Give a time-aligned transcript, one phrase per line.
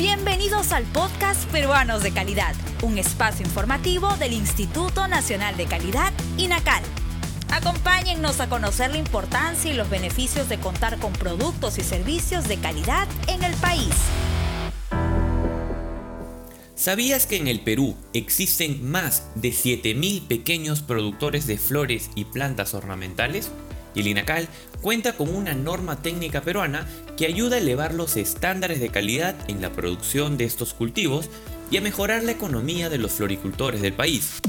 [0.00, 6.82] Bienvenidos al podcast Peruanos de Calidad, un espacio informativo del Instituto Nacional de Calidad, INACAL.
[7.52, 12.56] Acompáñennos a conocer la importancia y los beneficios de contar con productos y servicios de
[12.56, 13.94] calidad en el país.
[16.74, 22.72] ¿Sabías que en el Perú existen más de 7.000 pequeños productores de flores y plantas
[22.72, 23.50] ornamentales?
[23.94, 24.48] Y el INACAL
[24.80, 26.86] cuenta con una norma técnica peruana
[27.16, 31.28] que ayuda a elevar los estándares de calidad en la producción de estos cultivos
[31.70, 34.40] y a mejorar la economía de los floricultores del país.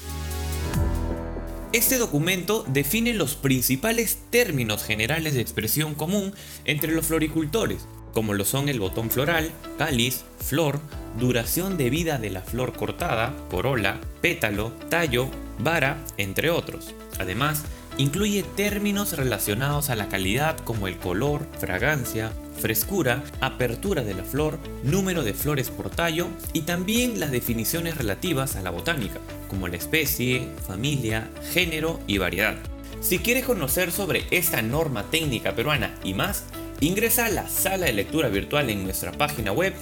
[1.74, 6.33] Este documento define los principales términos generales de expresión común
[6.64, 10.78] entre los floricultores, como lo son el botón floral, cáliz, flor,
[11.19, 16.95] duración de vida de la flor cortada, corola, pétalo, tallo, vara, entre otros.
[17.19, 17.64] Además,
[17.97, 24.59] Incluye términos relacionados a la calidad como el color, fragancia, frescura, apertura de la flor,
[24.83, 29.77] número de flores por tallo y también las definiciones relativas a la botánica, como la
[29.77, 32.56] especie, familia, género y variedad.
[33.01, 36.47] Si quieres conocer sobre esta norma técnica peruana y más,
[36.81, 39.73] ingresa a la sala de lectura virtual en nuestra página web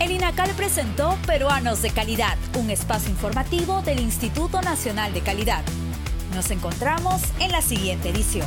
[0.00, 5.64] El INACAL presentó Peruanos de Calidad, un espacio informativo del Instituto Nacional de Calidad.
[6.34, 8.46] Nos encontramos en la siguiente edición.